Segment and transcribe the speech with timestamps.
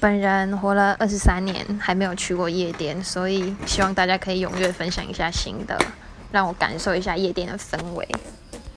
[0.00, 5.78] 本人活了二十三年还没有去过夜店所以希望大家可以踊跃分享一下心得
[6.32, 8.08] 让我感受一下夜店的氛围。